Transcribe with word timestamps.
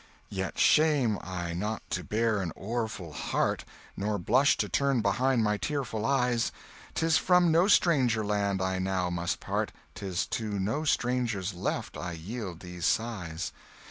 "Yet 0.31 0.57
shame 0.57 1.19
I 1.21 1.53
not 1.53 1.87
to 1.91 2.03
bear 2.03 2.41
an 2.41 2.53
o'erfull 2.57 3.13
heart, 3.13 3.65
Nor 3.95 4.17
blush 4.17 4.57
to 4.57 4.67
turn 4.67 5.01
behind 5.01 5.43
my 5.43 5.57
tearful 5.57 6.07
eyes; 6.07 6.51
'Tis 6.95 7.19
from 7.19 7.51
no 7.51 7.67
stranger 7.67 8.25
land 8.25 8.63
I 8.63 8.79
now 8.79 9.11
must 9.11 9.39
part, 9.39 9.71
'Tis 9.93 10.25
to 10.25 10.57
no 10.57 10.85
strangers 10.85 11.53
left 11.53 11.97
I 11.97 12.13
yield 12.13 12.61
these 12.61 12.87
sighs. 12.87 13.51